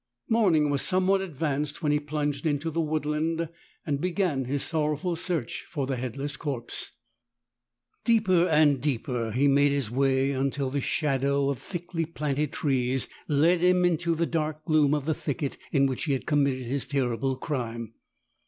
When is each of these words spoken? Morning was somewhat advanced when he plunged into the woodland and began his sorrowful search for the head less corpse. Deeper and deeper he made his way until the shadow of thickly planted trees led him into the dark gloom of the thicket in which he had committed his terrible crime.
Morning 0.29 0.71
was 0.71 0.81
somewhat 0.81 1.21
advanced 1.21 1.83
when 1.83 1.91
he 1.91 1.99
plunged 1.99 2.47
into 2.47 2.71
the 2.71 2.81
woodland 2.81 3.47
and 3.85 4.01
began 4.01 4.45
his 4.45 4.63
sorrowful 4.63 5.15
search 5.15 5.63
for 5.69 5.85
the 5.85 5.95
head 5.95 6.17
less 6.17 6.35
corpse. 6.37 6.93
Deeper 8.03 8.47
and 8.47 8.81
deeper 8.81 9.31
he 9.31 9.47
made 9.47 9.71
his 9.71 9.91
way 9.91 10.31
until 10.31 10.71
the 10.71 10.81
shadow 10.81 11.51
of 11.51 11.59
thickly 11.59 12.03
planted 12.07 12.51
trees 12.51 13.07
led 13.27 13.59
him 13.61 13.85
into 13.85 14.15
the 14.15 14.25
dark 14.25 14.65
gloom 14.65 14.95
of 14.95 15.05
the 15.05 15.13
thicket 15.13 15.59
in 15.71 15.85
which 15.85 16.05
he 16.05 16.13
had 16.13 16.25
committed 16.25 16.65
his 16.65 16.87
terrible 16.87 17.35
crime. 17.35 17.93